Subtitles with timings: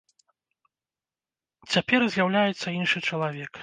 [1.77, 3.51] Цяпер з'яўляецца іншы чалавек.